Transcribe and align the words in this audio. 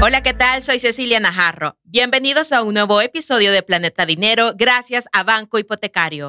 Hola, 0.00 0.22
¿qué 0.22 0.32
tal? 0.32 0.62
Soy 0.62 0.78
Cecilia 0.78 1.18
Najarro. 1.18 1.76
Bienvenidos 1.82 2.52
a 2.52 2.62
un 2.62 2.74
nuevo 2.74 3.00
episodio 3.00 3.50
de 3.50 3.64
Planeta 3.64 4.06
Dinero 4.06 4.52
gracias 4.56 5.08
a 5.12 5.24
Banco 5.24 5.58
Hipotecario. 5.58 6.28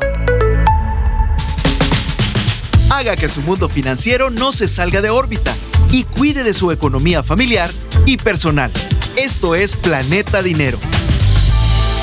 Haga 2.92 3.16
que 3.16 3.28
su 3.28 3.44
mundo 3.44 3.70
financiero 3.70 4.32
no 4.32 4.54
se 4.54 4.68
salga 4.68 5.02
de 5.02 5.12
órbita 5.12 5.56
y 5.92 6.04
cuide 6.04 6.42
de 6.42 6.56
su 6.56 6.72
economía 6.72 7.22
familiar 7.22 7.70
y 8.08 8.18
personal. 8.18 8.72
Esto 9.16 9.54
es 9.54 9.76
Planeta 9.76 10.42
Dinero. 10.42 10.80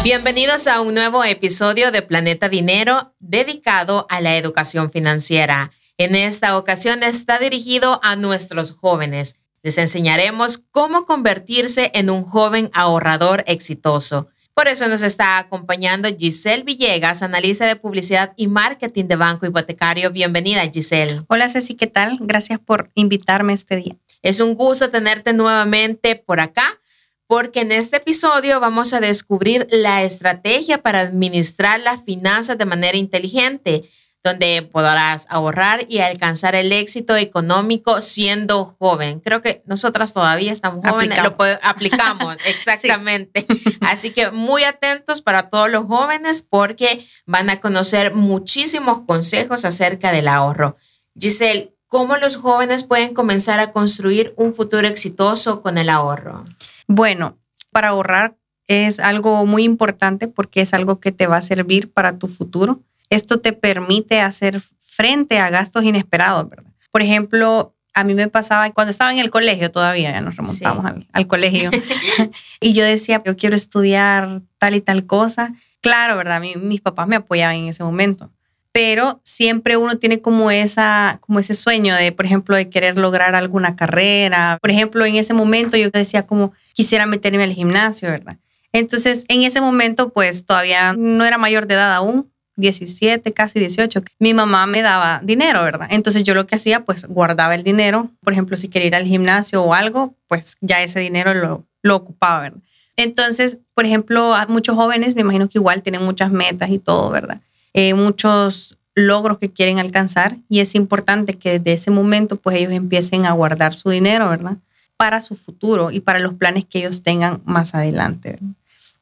Bienvenidos 0.04 0.68
a 0.68 0.80
un 0.80 0.94
nuevo 0.94 1.24
episodio 1.24 1.90
de 1.90 2.00
Planeta 2.00 2.48
Dinero 2.48 3.12
dedicado 3.18 4.06
a 4.08 4.20
la 4.20 4.36
educación 4.36 4.92
financiera. 4.92 5.72
En 5.98 6.14
esta 6.14 6.56
ocasión 6.58 7.02
está 7.02 7.40
dirigido 7.40 7.98
a 8.04 8.14
nuestros 8.14 8.70
jóvenes. 8.70 9.40
Les 9.62 9.78
enseñaremos 9.78 10.58
cómo 10.70 11.04
convertirse 11.04 11.90
en 11.94 12.10
un 12.10 12.24
joven 12.24 12.70
ahorrador 12.72 13.44
exitoso. 13.46 14.28
Por 14.54 14.68
eso 14.68 14.88
nos 14.88 15.02
está 15.02 15.36
acompañando 15.36 16.08
Giselle 16.16 16.62
Villegas, 16.62 17.22
analista 17.22 17.66
de 17.66 17.76
publicidad 17.76 18.32
y 18.36 18.46
marketing 18.46 19.04
de 19.04 19.16
Banco 19.16 19.44
Hipotecario. 19.44 20.10
Bienvenida, 20.10 20.62
Giselle. 20.72 21.24
Hola, 21.28 21.50
Ceci, 21.50 21.74
¿qué 21.74 21.86
tal? 21.86 22.16
Gracias 22.20 22.58
por 22.58 22.90
invitarme 22.94 23.52
este 23.52 23.76
día. 23.76 23.96
Es 24.22 24.40
un 24.40 24.54
gusto 24.54 24.88
tenerte 24.88 25.34
nuevamente 25.34 26.16
por 26.16 26.40
acá 26.40 26.80
porque 27.26 27.60
en 27.60 27.72
este 27.72 27.98
episodio 27.98 28.58
vamos 28.60 28.92
a 28.92 29.00
descubrir 29.00 29.66
la 29.70 30.02
estrategia 30.04 30.78
para 30.78 31.00
administrar 31.00 31.80
las 31.80 32.02
finanzas 32.04 32.56
de 32.56 32.64
manera 32.64 32.96
inteligente 32.96 33.84
donde 34.26 34.62
podrás 34.62 35.26
ahorrar 35.30 35.86
y 35.88 36.00
alcanzar 36.00 36.54
el 36.54 36.72
éxito 36.72 37.16
económico 37.16 38.00
siendo 38.00 38.76
joven. 38.78 39.20
Creo 39.20 39.40
que 39.40 39.62
nosotras 39.66 40.12
todavía 40.12 40.52
estamos 40.52 40.84
jóvenes, 40.86 41.18
lo 41.22 41.36
aplicamos, 41.62 42.36
exactamente. 42.46 43.46
Así 43.80 44.10
que 44.10 44.30
muy 44.30 44.64
atentos 44.64 45.22
para 45.22 45.48
todos 45.48 45.70
los 45.70 45.86
jóvenes 45.86 46.42
porque 46.42 47.06
van 47.24 47.50
a 47.50 47.60
conocer 47.60 48.14
muchísimos 48.14 49.02
consejos 49.06 49.64
acerca 49.64 50.12
del 50.12 50.28
ahorro. 50.28 50.76
Giselle, 51.18 51.74
¿cómo 51.86 52.16
los 52.16 52.36
jóvenes 52.36 52.82
pueden 52.82 53.14
comenzar 53.14 53.60
a 53.60 53.70
construir 53.70 54.34
un 54.36 54.54
futuro 54.54 54.88
exitoso 54.88 55.62
con 55.62 55.78
el 55.78 55.88
ahorro? 55.88 56.44
Bueno, 56.88 57.38
para 57.70 57.88
ahorrar 57.88 58.36
es 58.66 58.98
algo 58.98 59.46
muy 59.46 59.62
importante 59.62 60.26
porque 60.26 60.60
es 60.60 60.74
algo 60.74 60.98
que 60.98 61.12
te 61.12 61.28
va 61.28 61.36
a 61.36 61.42
servir 61.42 61.92
para 61.92 62.18
tu 62.18 62.26
futuro 62.26 62.82
esto 63.10 63.38
te 63.38 63.52
permite 63.52 64.20
hacer 64.20 64.60
frente 64.80 65.38
a 65.38 65.50
gastos 65.50 65.84
inesperados, 65.84 66.48
¿verdad? 66.48 66.72
Por 66.90 67.02
ejemplo, 67.02 67.74
a 67.96 68.04
mí 68.04 68.14
me 68.14 68.28
pasaba 68.28 68.70
cuando 68.72 68.90
estaba 68.90 69.12
en 69.12 69.18
el 69.18 69.30
colegio 69.30 69.70
todavía, 69.70 70.12
ya 70.12 70.20
nos 70.20 70.36
remontamos 70.36 70.84
al, 71.12 71.26
colegio, 71.26 71.70
y 72.60 72.74
yo 72.74 72.84
decía, 72.84 73.22
yo 73.24 73.36
quiero 73.36 73.56
estudiar 73.56 74.42
tal 74.58 74.74
y 74.74 74.80
tal 74.80 75.06
cosa. 75.06 75.54
Claro, 75.80 76.16
¿verdad? 76.16 76.40
mis 76.40 76.80
papás 76.80 77.08
me 77.08 77.16
apoyaban 77.16 77.56
en 77.56 77.68
ese 77.68 77.84
momento, 77.84 78.30
pero 78.72 79.20
siempre 79.22 79.78
uno 79.78 79.96
tiene 79.96 80.20
como, 80.20 80.50
esa, 80.50 81.18
como 81.22 81.38
ese 81.38 81.54
sueño 81.54 81.94
de, 81.94 82.12
por 82.12 82.26
ejemplo, 82.26 82.54
de 82.54 82.68
querer 82.68 82.98
lograr 82.98 83.34
alguna 83.34 83.76
carrera. 83.76 84.58
Por 84.60 84.70
ejemplo, 84.70 85.06
en 85.06 85.16
ese 85.16 85.32
momento 85.32 85.78
yo 85.78 85.90
decía 85.90 86.26
como, 86.26 86.52
quisiera 86.74 87.06
meterme 87.06 87.44
al 87.44 87.52
gimnasio, 87.52 88.10
¿verdad? 88.10 88.36
Entonces, 88.72 89.24
en 89.28 89.42
ese 89.42 89.62
momento, 89.62 90.10
pues 90.10 90.44
todavía 90.44 90.92
no 90.92 91.24
era 91.24 91.38
mayor 91.38 91.66
de 91.66 91.74
edad 91.74 91.94
aún, 91.94 92.30
17, 92.56 93.32
casi 93.32 93.58
18, 93.60 94.02
mi 94.18 94.34
mamá 94.34 94.66
me 94.66 94.82
daba 94.82 95.20
dinero, 95.22 95.62
¿verdad? 95.62 95.88
Entonces 95.90 96.24
yo 96.24 96.34
lo 96.34 96.46
que 96.46 96.56
hacía, 96.56 96.84
pues 96.84 97.06
guardaba 97.06 97.54
el 97.54 97.62
dinero. 97.62 98.10
Por 98.22 98.32
ejemplo, 98.32 98.56
si 98.56 98.68
quería 98.68 98.88
ir 98.88 98.94
al 98.94 99.04
gimnasio 99.04 99.62
o 99.62 99.74
algo, 99.74 100.14
pues 100.26 100.56
ya 100.60 100.82
ese 100.82 101.00
dinero 101.00 101.34
lo, 101.34 101.64
lo 101.82 101.96
ocupaba, 101.96 102.40
¿verdad? 102.40 102.60
Entonces, 102.96 103.58
por 103.74 103.84
ejemplo, 103.84 104.34
muchos 104.48 104.74
jóvenes, 104.74 105.14
me 105.14 105.20
imagino 105.20 105.48
que 105.48 105.58
igual 105.58 105.82
tienen 105.82 106.02
muchas 106.02 106.32
metas 106.32 106.70
y 106.70 106.78
todo, 106.78 107.10
¿verdad? 107.10 107.40
Eh, 107.74 107.92
muchos 107.92 108.78
logros 108.94 109.38
que 109.38 109.52
quieren 109.52 109.78
alcanzar 109.78 110.38
y 110.48 110.60
es 110.60 110.74
importante 110.74 111.34
que 111.34 111.58
desde 111.58 111.74
ese 111.74 111.90
momento, 111.90 112.36
pues 112.36 112.56
ellos 112.56 112.72
empiecen 112.72 113.26
a 113.26 113.32
guardar 113.32 113.74
su 113.74 113.90
dinero, 113.90 114.30
¿verdad? 114.30 114.56
Para 114.96 115.20
su 115.20 115.36
futuro 115.36 115.90
y 115.90 116.00
para 116.00 116.18
los 116.20 116.32
planes 116.32 116.64
que 116.64 116.78
ellos 116.78 117.02
tengan 117.02 117.42
más 117.44 117.74
adelante. 117.74 118.38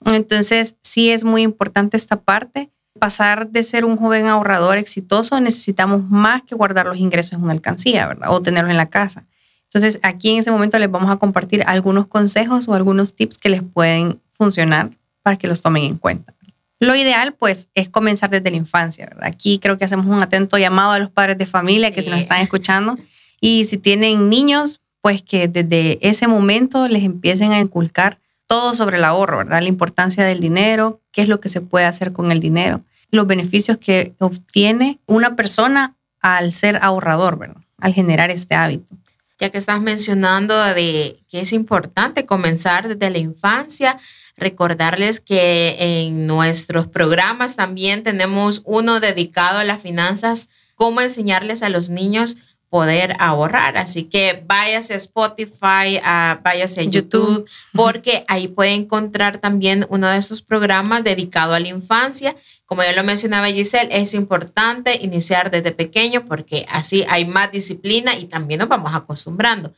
Entonces, 0.04 0.74
sí 0.82 1.10
es 1.10 1.22
muy 1.22 1.42
importante 1.42 1.96
esta 1.96 2.16
parte 2.16 2.70
pasar 2.98 3.50
de 3.50 3.62
ser 3.62 3.84
un 3.84 3.96
joven 3.96 4.26
ahorrador 4.26 4.78
exitoso, 4.78 5.40
necesitamos 5.40 6.08
más 6.08 6.42
que 6.42 6.54
guardar 6.54 6.86
los 6.86 6.96
ingresos 6.96 7.34
en 7.34 7.42
una 7.42 7.52
alcancía, 7.52 8.06
¿verdad? 8.06 8.30
O 8.30 8.40
tenerlos 8.40 8.70
en 8.70 8.76
la 8.76 8.88
casa. 8.88 9.24
Entonces, 9.64 9.98
aquí 10.02 10.30
en 10.30 10.38
ese 10.38 10.50
momento 10.50 10.78
les 10.78 10.90
vamos 10.90 11.10
a 11.10 11.16
compartir 11.16 11.64
algunos 11.66 12.06
consejos 12.06 12.68
o 12.68 12.74
algunos 12.74 13.14
tips 13.14 13.38
que 13.38 13.48
les 13.48 13.62
pueden 13.62 14.20
funcionar 14.30 14.90
para 15.22 15.36
que 15.36 15.48
los 15.48 15.62
tomen 15.62 15.84
en 15.84 15.98
cuenta. 15.98 16.32
Lo 16.78 16.94
ideal, 16.94 17.34
pues, 17.34 17.68
es 17.74 17.88
comenzar 17.88 18.30
desde 18.30 18.50
la 18.50 18.56
infancia, 18.56 19.06
¿verdad? 19.06 19.26
Aquí 19.26 19.58
creo 19.58 19.78
que 19.78 19.84
hacemos 19.84 20.06
un 20.06 20.22
atento 20.22 20.58
llamado 20.58 20.92
a 20.92 20.98
los 20.98 21.10
padres 21.10 21.38
de 21.38 21.46
familia 21.46 21.92
que 21.92 22.02
se 22.02 22.10
nos 22.10 22.20
están 22.20 22.40
escuchando. 22.40 22.96
Y 23.40 23.64
si 23.64 23.78
tienen 23.78 24.28
niños, 24.28 24.80
pues 25.00 25.22
que 25.22 25.48
desde 25.48 25.98
ese 26.06 26.28
momento 26.28 26.88
les 26.88 27.04
empiecen 27.04 27.52
a 27.52 27.60
inculcar 27.60 28.18
todo 28.46 28.74
sobre 28.74 28.98
el 28.98 29.04
ahorro, 29.04 29.38
¿verdad? 29.38 29.62
La 29.62 29.68
importancia 29.68 30.24
del 30.24 30.40
dinero, 30.40 31.00
qué 31.12 31.22
es 31.22 31.28
lo 31.28 31.40
que 31.40 31.48
se 31.48 31.60
puede 31.60 31.86
hacer 31.86 32.12
con 32.12 32.30
el 32.32 32.40
dinero, 32.40 32.82
los 33.10 33.26
beneficios 33.26 33.78
que 33.78 34.14
obtiene 34.18 35.00
una 35.06 35.36
persona 35.36 35.96
al 36.20 36.52
ser 36.52 36.78
ahorrador, 36.82 37.38
¿verdad? 37.38 37.62
Al 37.78 37.94
generar 37.94 38.30
este 38.30 38.54
hábito. 38.54 38.96
Ya 39.38 39.50
que 39.50 39.58
estás 39.58 39.80
mencionando 39.80 40.56
de 40.62 41.16
que 41.28 41.40
es 41.40 41.52
importante 41.52 42.24
comenzar 42.24 42.88
desde 42.88 43.10
la 43.10 43.18
infancia, 43.18 43.98
recordarles 44.36 45.20
que 45.20 45.76
en 45.78 46.26
nuestros 46.26 46.88
programas 46.88 47.56
también 47.56 48.02
tenemos 48.02 48.62
uno 48.64 49.00
dedicado 49.00 49.58
a 49.58 49.64
las 49.64 49.82
finanzas, 49.82 50.50
cómo 50.74 51.00
enseñarles 51.00 51.62
a 51.62 51.68
los 51.68 51.90
niños 51.90 52.36
poder 52.74 53.14
ahorrar. 53.20 53.76
Así 53.76 54.02
que 54.02 54.42
váyase 54.48 54.94
a 54.94 54.96
Spotify, 54.96 56.00
váyase 56.42 56.80
a 56.80 56.82
YouTube, 56.82 57.48
porque 57.72 58.24
ahí 58.26 58.48
puede 58.48 58.72
encontrar 58.72 59.38
también 59.38 59.86
uno 59.90 60.08
de 60.08 60.16
estos 60.18 60.42
programas 60.42 61.04
dedicado 61.04 61.54
a 61.54 61.60
la 61.60 61.68
infancia. 61.68 62.34
Como 62.66 62.82
ya 62.82 62.92
lo 62.92 63.04
mencionaba 63.04 63.46
Giselle, 63.46 63.96
es 63.96 64.12
importante 64.12 64.98
iniciar 65.00 65.52
desde 65.52 65.70
pequeño 65.70 66.24
porque 66.24 66.66
así 66.68 67.04
hay 67.08 67.26
más 67.26 67.52
disciplina 67.52 68.16
y 68.16 68.24
también 68.24 68.58
nos 68.58 68.68
vamos 68.68 68.92
acostumbrando. 68.92 69.72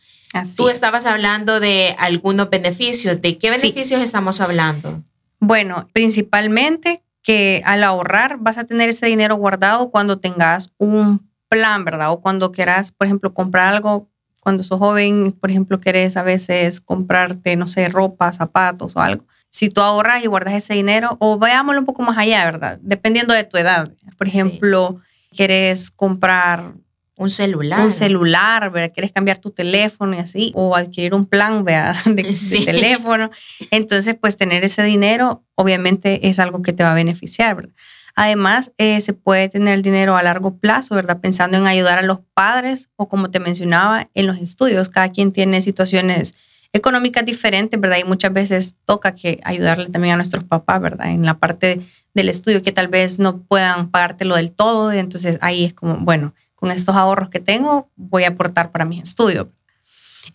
Tú 0.56 0.70
estabas 0.70 1.04
hablando 1.04 1.60
de 1.60 1.94
algunos 1.98 2.48
beneficios. 2.48 3.20
¿De 3.20 3.36
qué 3.36 3.50
beneficios 3.50 4.00
estamos 4.00 4.40
hablando? 4.40 5.02
Bueno, 5.38 5.86
principalmente 5.92 7.02
que 7.22 7.60
al 7.66 7.84
ahorrar 7.84 8.38
vas 8.38 8.56
a 8.56 8.64
tener 8.64 8.88
ese 8.88 9.04
dinero 9.04 9.36
guardado 9.36 9.90
cuando 9.90 10.18
tengas 10.18 10.70
un 10.78 11.25
plan, 11.48 11.84
¿verdad? 11.84 12.12
O 12.12 12.20
cuando 12.20 12.52
quieras, 12.52 12.92
por 12.92 13.06
ejemplo, 13.06 13.34
comprar 13.34 13.74
algo, 13.74 14.08
cuando 14.40 14.62
sos 14.62 14.78
joven, 14.78 15.32
por 15.32 15.50
ejemplo, 15.50 15.78
quieres 15.78 16.16
a 16.16 16.22
veces 16.22 16.80
comprarte, 16.80 17.56
no 17.56 17.66
sé, 17.66 17.88
ropa, 17.88 18.32
zapatos 18.32 18.96
o 18.96 19.00
algo. 19.00 19.24
Si 19.50 19.68
tú 19.68 19.80
ahorras 19.80 20.22
y 20.22 20.26
guardas 20.26 20.54
ese 20.54 20.74
dinero, 20.74 21.16
o 21.18 21.38
veámoslo 21.38 21.80
un 21.80 21.86
poco 21.86 22.02
más 22.02 22.18
allá, 22.18 22.44
¿verdad? 22.44 22.78
Dependiendo 22.82 23.32
de 23.34 23.44
tu 23.44 23.56
edad. 23.56 23.90
Por 24.18 24.26
ejemplo, 24.26 25.00
quieres 25.32 25.90
comprar 25.90 26.74
un 27.16 27.30
celular. 27.30 27.80
Un 27.80 27.90
celular, 27.90 28.70
¿verdad? 28.70 28.92
Quieres 28.92 29.12
cambiar 29.12 29.38
tu 29.38 29.50
teléfono 29.50 30.14
y 30.14 30.18
así, 30.18 30.52
o 30.54 30.76
adquirir 30.76 31.14
un 31.14 31.24
plan, 31.24 31.64
¿verdad? 31.64 31.96
De, 32.04 32.22
de, 32.22 32.64
teléfono. 32.64 33.30
Entonces, 33.70 34.16
pues 34.20 34.36
tener 34.36 34.64
ese 34.64 34.82
dinero, 34.82 35.44
obviamente, 35.54 36.28
es 36.28 36.38
algo 36.38 36.62
que 36.62 36.72
te 36.72 36.82
va 36.82 36.92
a 36.92 36.94
beneficiar, 36.94 37.56
¿verdad? 37.56 37.72
Además, 38.16 38.72
eh, 38.78 39.00
se 39.02 39.12
puede 39.12 39.50
tener 39.50 39.74
el 39.74 39.82
dinero 39.82 40.16
a 40.16 40.22
largo 40.22 40.56
plazo, 40.56 40.94
¿verdad? 40.94 41.20
Pensando 41.20 41.58
en 41.58 41.66
ayudar 41.66 41.98
a 41.98 42.02
los 42.02 42.20
padres 42.32 42.88
o 42.96 43.08
como 43.08 43.30
te 43.30 43.40
mencionaba, 43.40 44.08
en 44.14 44.26
los 44.26 44.38
estudios. 44.38 44.88
Cada 44.88 45.10
quien 45.10 45.32
tiene 45.32 45.60
situaciones 45.60 46.34
económicas 46.72 47.26
diferentes, 47.26 47.78
¿verdad? 47.78 47.98
Y 47.98 48.04
muchas 48.04 48.32
veces 48.32 48.74
toca 48.86 49.14
que 49.14 49.38
ayudarle 49.44 49.90
también 49.90 50.14
a 50.14 50.16
nuestros 50.16 50.44
papás, 50.44 50.80
¿verdad? 50.80 51.10
En 51.10 51.26
la 51.26 51.38
parte 51.38 51.82
del 52.14 52.30
estudio 52.30 52.62
que 52.62 52.72
tal 52.72 52.88
vez 52.88 53.18
no 53.18 53.42
puedan 53.42 53.90
pagártelo 53.90 54.36
del 54.36 54.50
todo. 54.50 54.94
Y 54.94 54.98
entonces 54.98 55.36
ahí 55.42 55.66
es 55.66 55.74
como, 55.74 55.98
bueno, 55.98 56.34
con 56.54 56.70
estos 56.70 56.96
ahorros 56.96 57.28
que 57.28 57.40
tengo, 57.40 57.90
voy 57.96 58.24
a 58.24 58.28
aportar 58.28 58.72
para 58.72 58.86
mis 58.86 59.02
estudios. 59.02 59.48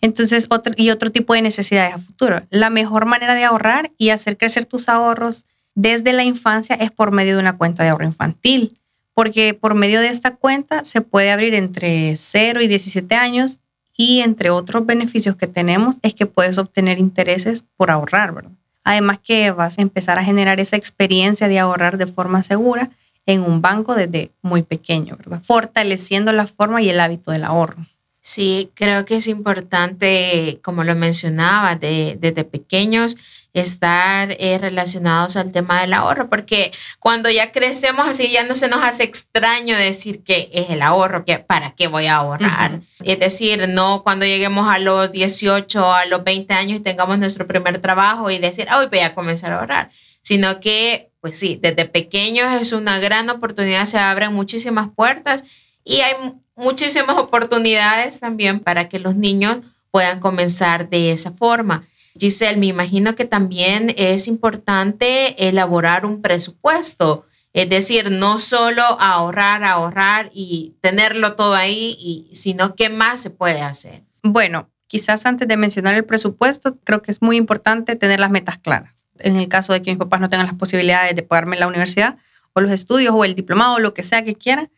Entonces, 0.00 0.46
otro, 0.50 0.72
y 0.76 0.90
otro 0.90 1.10
tipo 1.10 1.34
de 1.34 1.42
necesidades 1.42 1.94
a 1.94 1.98
futuro. 1.98 2.42
La 2.50 2.70
mejor 2.70 3.06
manera 3.06 3.34
de 3.34 3.44
ahorrar 3.44 3.90
y 3.98 4.10
hacer 4.10 4.36
crecer 4.36 4.64
tus 4.64 4.88
ahorros 4.88 5.46
desde 5.74 6.12
la 6.12 6.24
infancia 6.24 6.76
es 6.76 6.90
por 6.90 7.12
medio 7.12 7.34
de 7.34 7.40
una 7.40 7.56
cuenta 7.56 7.82
de 7.82 7.90
ahorro 7.90 8.04
infantil, 8.04 8.78
porque 9.14 9.54
por 9.54 9.74
medio 9.74 10.00
de 10.00 10.08
esta 10.08 10.36
cuenta 10.36 10.84
se 10.84 11.00
puede 11.00 11.30
abrir 11.30 11.54
entre 11.54 12.14
0 12.16 12.62
y 12.62 12.68
17 12.68 13.14
años 13.14 13.60
y 13.96 14.20
entre 14.20 14.50
otros 14.50 14.86
beneficios 14.86 15.36
que 15.36 15.46
tenemos 15.46 15.96
es 16.02 16.14
que 16.14 16.26
puedes 16.26 16.58
obtener 16.58 16.98
intereses 16.98 17.64
por 17.76 17.90
ahorrar, 17.90 18.32
¿verdad? 18.32 18.52
Además 18.84 19.18
que 19.22 19.50
vas 19.50 19.78
a 19.78 19.82
empezar 19.82 20.18
a 20.18 20.24
generar 20.24 20.60
esa 20.60 20.76
experiencia 20.76 21.48
de 21.48 21.58
ahorrar 21.58 21.98
de 21.98 22.06
forma 22.06 22.42
segura 22.42 22.90
en 23.26 23.42
un 23.42 23.62
banco 23.62 23.94
desde 23.94 24.32
muy 24.42 24.62
pequeño, 24.62 25.16
¿verdad? 25.16 25.42
Fortaleciendo 25.44 26.32
la 26.32 26.46
forma 26.46 26.82
y 26.82 26.88
el 26.88 26.98
hábito 26.98 27.30
del 27.30 27.44
ahorro. 27.44 27.86
Sí, 28.20 28.70
creo 28.74 29.04
que 29.04 29.16
es 29.16 29.28
importante, 29.28 30.58
como 30.62 30.84
lo 30.84 30.94
mencionaba, 30.94 31.76
desde 31.76 32.44
pequeños 32.44 33.16
estar 33.54 34.34
eh, 34.38 34.58
relacionados 34.58 35.36
al 35.36 35.52
tema 35.52 35.80
del 35.82 35.92
ahorro, 35.92 36.30
porque 36.30 36.72
cuando 36.98 37.28
ya 37.28 37.52
crecemos 37.52 38.06
así 38.08 38.30
ya 38.30 38.44
no 38.44 38.54
se 38.54 38.68
nos 38.68 38.82
hace 38.82 39.02
extraño 39.02 39.76
decir 39.76 40.22
que 40.22 40.48
es 40.52 40.70
el 40.70 40.80
ahorro, 40.80 41.24
que 41.24 41.38
para 41.38 41.74
qué 41.74 41.86
voy 41.86 42.06
a 42.06 42.16
ahorrar. 42.16 42.80
Es 43.04 43.18
decir, 43.18 43.68
no 43.68 44.02
cuando 44.02 44.24
lleguemos 44.24 44.68
a 44.68 44.78
los 44.78 45.12
18, 45.12 45.92
a 45.92 46.06
los 46.06 46.24
20 46.24 46.54
años 46.54 46.78
y 46.78 46.82
tengamos 46.82 47.18
nuestro 47.18 47.46
primer 47.46 47.78
trabajo 47.80 48.30
y 48.30 48.38
decir, 48.38 48.68
hoy 48.74 48.86
voy 48.86 49.00
a 49.00 49.14
comenzar 49.14 49.52
a 49.52 49.60
ahorrar, 49.60 49.90
sino 50.22 50.60
que, 50.60 51.10
pues 51.20 51.38
sí, 51.38 51.58
desde 51.60 51.84
pequeños 51.84 52.52
es 52.60 52.72
una 52.72 52.98
gran 52.98 53.28
oportunidad, 53.28 53.84
se 53.84 53.98
abren 53.98 54.32
muchísimas 54.32 54.88
puertas 54.94 55.44
y 55.84 56.00
hay 56.00 56.14
muchísimas 56.56 57.18
oportunidades 57.18 58.20
también 58.20 58.60
para 58.60 58.88
que 58.88 58.98
los 58.98 59.14
niños 59.14 59.58
puedan 59.90 60.20
comenzar 60.20 60.88
de 60.88 61.12
esa 61.12 61.32
forma. 61.32 61.86
Giselle, 62.18 62.58
me 62.58 62.66
imagino 62.66 63.14
que 63.14 63.24
también 63.24 63.94
es 63.96 64.28
importante 64.28 65.48
elaborar 65.48 66.04
un 66.04 66.20
presupuesto, 66.20 67.26
es 67.52 67.68
decir, 67.68 68.10
no 68.10 68.38
solo 68.38 68.82
ahorrar, 69.00 69.64
ahorrar 69.64 70.30
y 70.32 70.76
tenerlo 70.80 71.34
todo 71.34 71.54
ahí, 71.54 72.28
sino 72.32 72.74
qué 72.74 72.88
más 72.88 73.20
se 73.20 73.30
puede 73.30 73.62
hacer. 73.62 74.04
Bueno, 74.22 74.70
quizás 74.86 75.26
antes 75.26 75.48
de 75.48 75.56
mencionar 75.56 75.94
el 75.94 76.04
presupuesto, 76.04 76.78
creo 76.84 77.02
que 77.02 77.10
es 77.10 77.20
muy 77.22 77.36
importante 77.36 77.96
tener 77.96 78.20
las 78.20 78.30
metas 78.30 78.58
claras. 78.58 79.06
En 79.18 79.36
el 79.36 79.48
caso 79.48 79.72
de 79.72 79.82
que 79.82 79.90
mis 79.90 79.98
papás 79.98 80.20
no 80.20 80.28
tengan 80.28 80.46
las 80.46 80.56
posibilidades 80.56 81.14
de 81.14 81.22
pagarme 81.22 81.58
la 81.58 81.66
universidad 81.66 82.16
o 82.52 82.60
los 82.60 82.70
estudios 82.70 83.14
o 83.14 83.24
el 83.24 83.34
diplomado 83.34 83.74
o 83.74 83.78
lo 83.78 83.94
que 83.94 84.02
sea 84.02 84.24
que 84.24 84.34
quieran, 84.34 84.70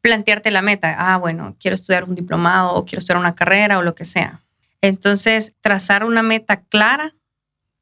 plantearte 0.00 0.50
la 0.50 0.62
meta. 0.62 0.94
Ah, 0.98 1.16
bueno, 1.16 1.56
quiero 1.58 1.74
estudiar 1.74 2.04
un 2.04 2.14
diplomado 2.14 2.74
o 2.74 2.84
quiero 2.84 3.00
estudiar 3.00 3.18
una 3.18 3.34
carrera 3.34 3.78
o 3.78 3.82
lo 3.82 3.94
que 3.94 4.04
sea. 4.04 4.44
Entonces, 4.86 5.52
trazar 5.60 6.04
una 6.04 6.22
meta 6.22 6.62
clara 6.62 7.14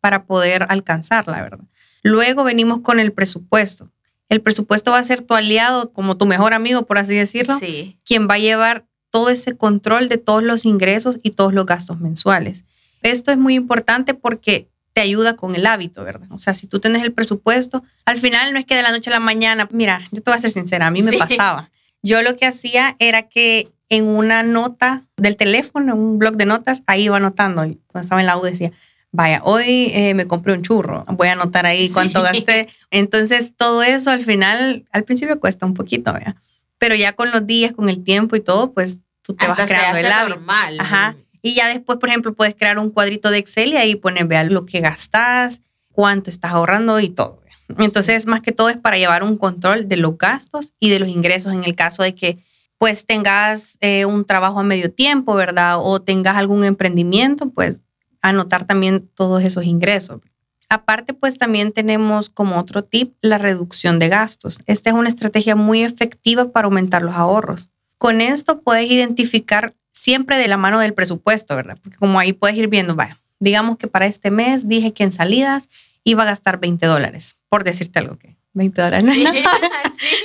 para 0.01 0.25
poder 0.25 0.67
alcanzarla, 0.69 1.43
¿verdad? 1.43 1.65
Luego 2.03 2.45
venimos 2.45 2.81
con 2.81 3.01
el 3.01 3.13
presupuesto. 3.13 3.91
El 4.29 4.41
presupuesto 4.41 4.91
va 4.91 4.99
a 4.99 5.05
ser 5.05 5.23
tu 5.23 5.35
aliado, 5.35 5.93
como 5.93 6.17
tu 6.17 6.27
mejor 6.27 6.55
amigo, 6.55 6.87
por 6.87 6.99
así 6.99 7.15
decirlo, 7.15 7.59
sí. 7.59 7.99
quien 8.05 8.29
va 8.29 8.35
a 8.35 8.39
llevar 8.39 8.87
todo 9.11 9.29
ese 9.31 9.57
control 9.57 10.09
de 10.09 10.19
todos 10.19 10.43
los 10.43 10.65
ingresos 10.65 11.17
y 11.23 11.31
todos 11.31 11.55
los 11.55 11.67
gastos 11.67 12.01
mensuales. 12.01 12.65
Esto 13.03 13.31
es 13.31 13.39
muy 13.39 13.55
importante 13.55 14.15
porque 14.15 14.69
te 14.95 15.01
ayuda 15.01 15.37
con 15.37 15.55
el 15.55 15.67
hábito, 15.67 16.05
¿verdad? 16.05 16.29
O 16.31 16.39
sea, 16.39 16.55
si 16.55 16.67
tú 16.67 16.81
tienes 16.81 17.03
el 17.03 17.13
presupuesto, 17.13 17.85
al 18.07 18.19
final 18.19 18.53
no 18.53 18.59
es 18.59 18.65
que 18.65 18.77
de 18.77 18.83
la 18.83 18.93
noche 18.93 19.11
a 19.11 19.13
la 19.13 19.21
mañana, 19.21 19.69
mira, 19.73 20.01
yo 20.11 20.23
te 20.23 20.31
voy 20.31 20.37
a 20.37 20.41
ser 20.41 20.51
sincera, 20.51 20.87
a 20.87 20.91
mí 20.91 21.03
me 21.03 21.17
pasaba. 21.19 21.71
Yo 22.05 22.21
lo 22.21 22.37
que 22.37 22.45
hacía 22.45 22.95
era 22.99 23.23
que 23.23 23.73
en 23.89 24.05
una 24.05 24.43
nota 24.43 25.05
del 25.17 25.37
teléfono, 25.37 25.95
en 25.95 25.99
un 25.99 26.19
blog 26.19 26.37
de 26.37 26.45
notas, 26.45 26.83
ahí 26.87 27.05
iba 27.05 27.17
anotando. 27.17 27.63
Cuando 27.63 28.01
estaba 28.05 28.21
en 28.21 28.27
la 28.27 28.37
U 28.37 28.43
decía, 28.43 28.73
vaya, 29.11 29.41
hoy 29.43 29.91
eh, 29.95 30.13
me 30.13 30.27
compré 30.27 30.53
un 30.53 30.63
churro, 30.63 31.07
voy 31.09 31.29
a 31.29 31.33
anotar 31.33 31.65
ahí 31.65 31.89
cuánto 31.89 32.23
gasté. 32.23 32.69
Entonces, 32.91 33.55
todo 33.57 33.83
eso 33.83 34.11
al 34.11 34.23
final, 34.23 34.85
al 34.93 35.05
principio 35.05 35.41
cuesta 35.41 35.65
un 35.65 35.73
poquito, 35.73 36.13
¿verdad? 36.13 36.37
Pero 36.77 36.95
ya 36.95 37.15
con 37.15 37.31
los 37.31 37.47
días, 37.47 37.73
con 37.73 37.89
el 37.89 38.05
tiempo 38.05 38.37
y 38.37 38.41
todo, 38.41 38.73
pues 38.73 38.99
tú 39.23 39.35
te 39.35 39.47
vas 39.47 39.57
creando 39.57 39.99
el 39.99 40.13
hábito. 40.13 40.37
normal. 40.37 40.77
Ajá. 40.81 41.17
Y 41.41 41.55
ya 41.55 41.69
después, 41.69 41.99
por 41.99 42.11
ejemplo, 42.11 42.35
puedes 42.35 42.55
crear 42.55 42.79
un 42.79 42.91
cuadrito 42.91 43.31
de 43.31 43.39
Excel 43.39 43.73
y 43.73 43.77
ahí 43.79 43.97
pones, 43.97 44.29
vea 44.29 44.45
lo 44.45 44.67
que 44.67 44.81
gastas, 44.81 45.63
cuánto 45.91 46.29
estás 46.29 46.53
ahorrando 46.53 47.01
y 47.01 47.09
todo. 47.09 47.44
Entonces, 47.79 48.27
más 48.27 48.41
que 48.41 48.53
todo 48.53 48.69
es 48.69 48.77
para 48.77 48.99
llevar 48.99 49.23
un 49.23 49.37
control 49.37 49.89
de 49.89 49.97
los 49.97 50.17
gastos 50.19 50.73
y 50.79 50.91
de 50.91 50.99
los 50.99 51.09
ingresos 51.09 51.53
en 51.53 51.65
el 51.65 51.75
caso 51.75 52.03
de 52.03 52.15
que 52.15 52.39
pues 52.79 53.07
tengas 53.07 53.79
eh, 53.81 54.05
un 54.05 54.25
trabajo 54.25 54.61
a 54.61 54.63
medio 54.63 54.93
tiempo, 54.93 55.35
¿verdad? 55.35 55.79
O 55.79 56.03
tengas 56.03 56.37
algún 56.37 56.65
emprendimiento, 56.65 57.49
pues 57.51 57.81
anotar 58.21 58.67
también 58.67 59.09
todos 59.15 59.43
esos 59.43 59.65
ingresos. 59.65 60.21
Aparte, 60.69 61.15
pues 61.15 61.39
también 61.39 61.73
tenemos 61.73 62.31
como 62.31 62.59
otro 62.59 62.83
tip 62.83 63.15
la 63.21 63.39
reducción 63.39 63.99
de 63.99 64.09
gastos. 64.09 64.59
Esta 64.67 64.91
es 64.91 64.97
una 64.97 65.09
estrategia 65.09 65.57
muy 65.57 65.83
efectiva 65.83 66.51
para 66.51 66.67
aumentar 66.67 67.03
los 67.03 67.15
ahorros. 67.15 67.69
Con 67.99 68.21
esto 68.21 68.61
puedes 68.61 68.91
identificar 68.91 69.75
siempre 69.93 70.37
de 70.37 70.49
la 70.49 70.57
mano 70.57 70.81
del 70.81 70.95
presupuesto, 70.95 71.55
¿verdad? 71.55 71.79
Porque 71.83 71.99
como 71.99 72.19
ahí 72.19 72.33
puedes 72.33 72.57
ir 72.57 72.69
viendo, 72.69 72.95
vaya, 72.95 73.21
digamos 73.39 73.77
que 73.77 73.87
para 73.87 74.07
este 74.07 74.31
mes 74.31 74.69
dije 74.69 74.93
que 74.93 75.05
en 75.05 75.13
salidas 75.13 75.69
iba 76.05 76.23
a 76.23 76.27
gastar 76.27 76.61
20 76.61 76.87
dólares, 76.87 77.37
por 77.49 77.65
decirte 77.65 77.99
algo 77.99 78.19
que 78.19 78.37
20 78.53 78.83
dólares. 78.83 79.05
Sí, 79.05 79.27
sí. 79.99 80.17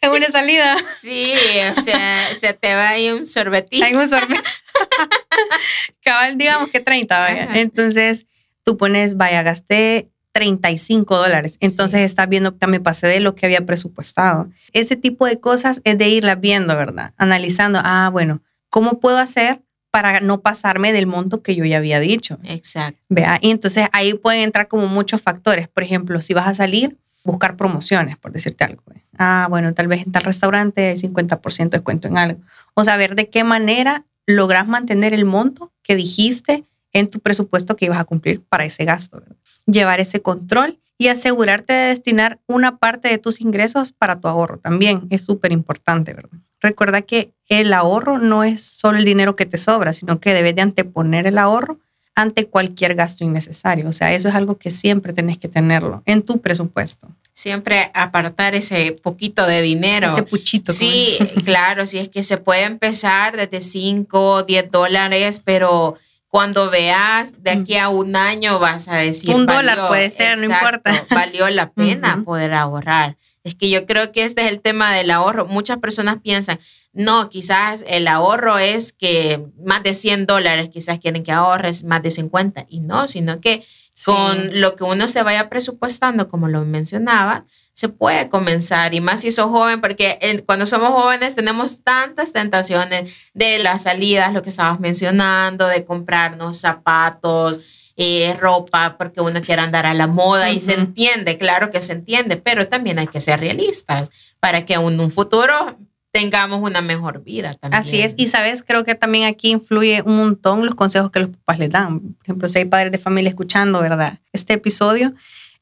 En 0.00 0.10
una 0.10 0.26
salida. 0.30 0.76
Sí, 0.94 1.34
o 1.76 1.80
sea, 1.80 2.34
se 2.34 2.52
te 2.54 2.74
va 2.74 2.90
ahí 2.90 3.10
un 3.10 3.26
sorbetito. 3.26 3.84
Hay 3.84 3.94
un 3.94 4.08
sorbetito. 4.08 4.42
Cabal, 6.02 6.36
digamos 6.38 6.70
que 6.70 6.80
30, 6.80 7.18
vaya. 7.18 7.48
Entonces, 7.54 8.26
tú 8.64 8.76
pones, 8.76 9.16
vaya, 9.16 9.42
gasté 9.42 10.10
35 10.32 11.16
dólares. 11.16 11.58
Entonces 11.60 12.00
estás 12.00 12.28
viendo 12.28 12.58
que 12.58 12.66
me 12.66 12.80
pasé 12.80 13.06
de 13.06 13.20
lo 13.20 13.34
que 13.34 13.46
había 13.46 13.64
presupuestado. 13.64 14.48
Ese 14.72 14.96
tipo 14.96 15.26
de 15.26 15.38
cosas 15.38 15.80
es 15.84 15.96
de 15.96 16.08
irlas 16.08 16.40
viendo, 16.40 16.76
¿verdad? 16.76 17.14
Analizando, 17.16 17.80
ah, 17.82 18.10
bueno, 18.12 18.42
¿cómo 18.68 18.98
puedo 18.98 19.18
hacer 19.18 19.62
para 19.94 20.18
no 20.18 20.40
pasarme 20.40 20.92
del 20.92 21.06
monto 21.06 21.40
que 21.40 21.54
yo 21.54 21.64
ya 21.64 21.76
había 21.76 22.00
dicho? 22.00 22.40
Exacto. 22.42 23.00
Vea, 23.08 23.38
y 23.40 23.52
entonces 23.52 23.86
ahí 23.92 24.14
pueden 24.14 24.40
entrar 24.40 24.66
como 24.66 24.88
muchos 24.88 25.22
factores. 25.22 25.68
Por 25.68 25.84
ejemplo, 25.84 26.20
si 26.20 26.34
vas 26.34 26.48
a 26.48 26.54
salir, 26.54 26.98
buscar 27.22 27.56
promociones, 27.56 28.16
por 28.16 28.32
decirte 28.32 28.64
algo. 28.64 28.82
Ah, 29.16 29.46
bueno, 29.48 29.72
tal 29.72 29.86
vez 29.86 30.04
en 30.04 30.10
tal 30.10 30.24
restaurante 30.24 30.88
hay 30.88 30.96
50% 30.96 31.70
de 31.70 31.78
descuento 31.78 32.08
en 32.08 32.18
algo. 32.18 32.40
O 32.74 32.82
saber 32.82 33.14
de 33.14 33.30
qué 33.30 33.44
manera 33.44 34.04
logras 34.26 34.66
mantener 34.66 35.14
el 35.14 35.24
monto 35.26 35.72
que 35.84 35.94
dijiste 35.94 36.64
en 36.92 37.06
tu 37.06 37.20
presupuesto 37.20 37.76
que 37.76 37.84
ibas 37.84 38.00
a 38.00 38.04
cumplir 38.04 38.42
para 38.48 38.64
ese 38.64 38.84
gasto. 38.84 39.22
Llevar 39.64 40.00
ese 40.00 40.20
control 40.20 40.80
y 41.04 41.08
asegurarte 41.08 41.74
de 41.74 41.88
destinar 41.88 42.40
una 42.46 42.78
parte 42.78 43.08
de 43.08 43.18
tus 43.18 43.42
ingresos 43.42 43.92
para 43.92 44.18
tu 44.18 44.26
ahorro 44.26 44.58
también 44.58 45.06
es 45.10 45.22
súper 45.22 45.52
importante, 45.52 46.14
¿verdad? 46.14 46.38
Recuerda 46.60 47.02
que 47.02 47.34
el 47.50 47.74
ahorro 47.74 48.16
no 48.16 48.42
es 48.42 48.62
solo 48.62 48.96
el 48.96 49.04
dinero 49.04 49.36
que 49.36 49.44
te 49.44 49.58
sobra, 49.58 49.92
sino 49.92 50.18
que 50.18 50.32
debes 50.32 50.54
de 50.54 50.62
anteponer 50.62 51.26
el 51.26 51.36
ahorro 51.36 51.78
ante 52.14 52.46
cualquier 52.46 52.94
gasto 52.94 53.22
innecesario. 53.22 53.86
O 53.86 53.92
sea, 53.92 54.14
eso 54.14 54.30
es 54.30 54.34
algo 54.34 54.56
que 54.56 54.70
siempre 54.70 55.12
tenés 55.12 55.36
que 55.36 55.46
tenerlo 55.48 56.02
en 56.06 56.22
tu 56.22 56.40
presupuesto. 56.40 57.08
Siempre 57.34 57.90
apartar 57.92 58.54
ese 58.54 58.92
poquito 59.02 59.46
de 59.46 59.60
dinero. 59.60 60.06
Ese 60.06 60.22
puchito. 60.22 60.72
Sí, 60.72 61.18
claro, 61.44 61.84
si 61.84 61.98
es 61.98 62.08
que 62.08 62.22
se 62.22 62.38
puede 62.38 62.62
empezar 62.62 63.36
desde 63.36 63.60
5, 63.60 64.44
10 64.44 64.70
dólares, 64.70 65.42
pero 65.44 65.98
cuando 66.34 66.68
veas 66.68 67.44
de 67.44 67.52
aquí 67.52 67.76
a 67.76 67.88
un 67.88 68.16
año 68.16 68.58
vas 68.58 68.88
a 68.88 68.96
decir... 68.96 69.32
Un 69.32 69.46
dólar 69.46 69.86
puede 69.86 70.10
ser, 70.10 70.36
no 70.36 70.52
importa. 70.52 71.06
Valió 71.10 71.48
la 71.48 71.70
pena 71.74 72.24
poder 72.24 72.54
ahorrar. 72.54 73.16
Es 73.44 73.54
que 73.54 73.70
yo 73.70 73.86
creo 73.86 74.10
que 74.10 74.24
este 74.24 74.44
es 74.44 74.50
el 74.50 74.60
tema 74.60 74.92
del 74.92 75.12
ahorro. 75.12 75.46
Muchas 75.46 75.78
personas 75.78 76.16
piensan, 76.20 76.58
no, 76.92 77.28
quizás 77.28 77.84
el 77.86 78.08
ahorro 78.08 78.58
es 78.58 78.92
que 78.92 79.46
más 79.64 79.84
de 79.84 79.94
100 79.94 80.26
dólares 80.26 80.70
quizás 80.70 80.98
quieren 80.98 81.22
que 81.22 81.30
ahorres 81.30 81.84
más 81.84 82.02
de 82.02 82.10
50 82.10 82.66
y 82.68 82.80
no, 82.80 83.06
sino 83.06 83.40
que 83.40 83.64
con 84.04 84.60
lo 84.60 84.74
que 84.74 84.82
uno 84.82 85.06
se 85.06 85.22
vaya 85.22 85.48
presupuestando, 85.48 86.26
como 86.26 86.48
lo 86.48 86.64
mencionaba, 86.64 87.44
se 87.74 87.88
puede 87.88 88.28
comenzar 88.28 88.94
y 88.94 89.00
más 89.00 89.20
si 89.20 89.32
sos 89.32 89.50
joven, 89.50 89.80
porque 89.80 90.42
cuando 90.46 90.64
somos 90.64 90.90
jóvenes 90.90 91.34
tenemos 91.34 91.82
tantas 91.82 92.32
tentaciones 92.32 93.12
de 93.34 93.58
las 93.58 93.82
salidas, 93.82 94.32
lo 94.32 94.42
que 94.42 94.48
estabas 94.48 94.78
mencionando, 94.78 95.66
de 95.66 95.84
comprarnos 95.84 96.60
zapatos, 96.60 97.60
eh, 97.96 98.36
ropa, 98.40 98.96
porque 98.96 99.20
uno 99.20 99.42
quiere 99.42 99.62
andar 99.62 99.86
a 99.86 99.94
la 99.94 100.06
moda 100.06 100.50
y 100.50 100.60
se 100.60 100.74
entiende, 100.74 101.36
claro 101.36 101.70
que 101.70 101.80
se 101.80 101.92
entiende, 101.92 102.36
pero 102.36 102.68
también 102.68 102.98
hay 102.98 103.08
que 103.08 103.20
ser 103.20 103.40
realistas 103.40 104.10
para 104.38 104.64
que 104.64 104.74
en 104.74 105.00
un 105.00 105.10
futuro 105.10 105.76
tengamos 106.12 106.60
una 106.60 106.80
mejor 106.80 107.24
vida 107.24 107.54
también. 107.54 107.80
Así 107.80 108.00
es, 108.00 108.14
y 108.16 108.28
sabes, 108.28 108.62
creo 108.62 108.84
que 108.84 108.94
también 108.94 109.24
aquí 109.24 109.50
influye 109.50 110.00
un 110.02 110.16
montón 110.16 110.64
los 110.64 110.76
consejos 110.76 111.10
que 111.10 111.18
los 111.20 111.30
papás 111.30 111.58
les 111.58 111.70
dan. 111.70 112.00
Por 112.00 112.22
ejemplo, 112.22 112.48
si 112.48 112.58
hay 112.58 112.64
padres 112.66 112.92
de 112.92 112.98
familia 112.98 113.30
escuchando, 113.30 113.80
¿verdad? 113.80 114.20
Este 114.32 114.52
episodio, 114.52 115.12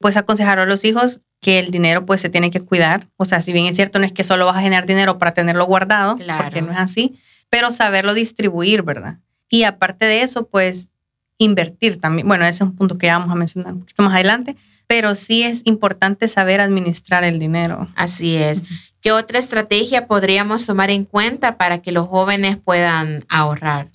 pues 0.02 0.18
aconsejar 0.18 0.58
a 0.58 0.66
los 0.66 0.84
hijos 0.84 1.22
que 1.40 1.58
el 1.58 1.70
dinero 1.70 2.04
pues 2.04 2.20
se 2.20 2.28
tiene 2.28 2.50
que 2.50 2.60
cuidar. 2.60 3.08
O 3.16 3.24
sea, 3.24 3.40
si 3.40 3.54
bien 3.54 3.64
es 3.64 3.76
cierto, 3.76 3.98
no 3.98 4.04
es 4.04 4.12
que 4.12 4.24
solo 4.24 4.44
vas 4.44 4.58
a 4.58 4.60
generar 4.60 4.84
dinero 4.84 5.16
para 5.16 5.32
tenerlo 5.32 5.64
guardado, 5.64 6.16
porque 6.16 6.60
no 6.60 6.72
es 6.72 6.78
así, 6.78 7.18
pero 7.48 7.70
saberlo 7.70 8.12
distribuir, 8.12 8.82
¿verdad? 8.82 9.18
Y 9.48 9.64
aparte 9.64 10.04
de 10.04 10.22
eso, 10.22 10.46
pues 10.46 10.90
invertir 11.38 12.00
también. 12.00 12.28
Bueno, 12.28 12.44
ese 12.44 12.64
es 12.64 12.70
un 12.70 12.76
punto 12.76 12.98
que 12.98 13.06
ya 13.06 13.18
vamos 13.18 13.32
a 13.32 13.36
mencionar 13.36 13.72
un 13.72 13.80
poquito 13.80 14.02
más 14.02 14.12
adelante, 14.12 14.56
pero 14.86 15.14
sí 15.14 15.42
es 15.42 15.62
importante 15.64 16.28
saber 16.28 16.60
administrar 16.60 17.24
el 17.24 17.38
dinero. 17.38 17.88
Así 17.96 18.36
es. 18.36 18.64
¿Qué 19.00 19.10
otra 19.10 19.38
estrategia 19.38 20.06
podríamos 20.06 20.66
tomar 20.66 20.90
en 20.90 21.04
cuenta 21.04 21.56
para 21.56 21.82
que 21.82 21.92
los 21.92 22.08
jóvenes 22.08 22.56
puedan 22.62 23.24
ahorrar? 23.28 23.88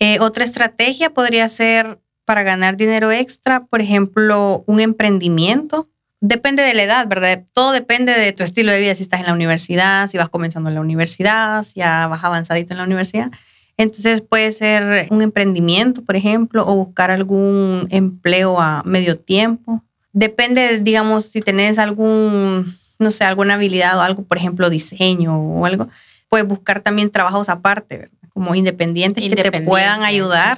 Eh, 0.00 0.18
otra 0.20 0.44
estrategia 0.44 1.10
podría 1.10 1.48
ser 1.48 2.00
para 2.28 2.42
ganar 2.42 2.76
dinero 2.76 3.10
extra, 3.10 3.64
por 3.64 3.80
ejemplo, 3.80 4.62
un 4.66 4.80
emprendimiento. 4.80 5.88
Depende 6.20 6.62
de 6.62 6.74
la 6.74 6.82
edad, 6.82 7.08
¿verdad? 7.08 7.44
Todo 7.54 7.72
depende 7.72 8.12
de 8.12 8.34
tu 8.34 8.42
estilo 8.42 8.70
de 8.70 8.80
vida, 8.80 8.94
si 8.94 9.02
estás 9.02 9.20
en 9.20 9.26
la 9.26 9.32
universidad, 9.32 10.08
si 10.08 10.18
vas 10.18 10.28
comenzando 10.28 10.68
en 10.68 10.74
la 10.74 10.82
universidad, 10.82 11.62
si 11.62 11.80
ya 11.80 12.06
vas 12.06 12.22
avanzadito 12.22 12.74
en 12.74 12.78
la 12.80 12.84
universidad. 12.84 13.30
Entonces 13.78 14.20
puede 14.20 14.52
ser 14.52 15.06
un 15.10 15.22
emprendimiento, 15.22 16.04
por 16.04 16.16
ejemplo, 16.16 16.66
o 16.68 16.74
buscar 16.74 17.10
algún 17.10 17.88
empleo 17.88 18.60
a 18.60 18.82
medio 18.84 19.18
tiempo. 19.18 19.82
Depende, 20.12 20.76
digamos, 20.82 21.24
si 21.24 21.40
tenés 21.40 21.78
algún, 21.78 22.76
no 22.98 23.10
sé, 23.10 23.24
alguna 23.24 23.54
habilidad 23.54 23.96
o 23.96 24.02
algo, 24.02 24.24
por 24.24 24.36
ejemplo, 24.36 24.68
diseño 24.68 25.34
o 25.34 25.64
algo, 25.64 25.88
puedes 26.28 26.46
buscar 26.46 26.80
también 26.80 27.08
trabajos 27.08 27.48
aparte, 27.48 27.96
¿verdad? 27.96 28.17
Como 28.38 28.54
independientes 28.54 29.24
que 29.34 29.50
te 29.50 29.62
puedan 29.62 30.04
ayudar 30.04 30.56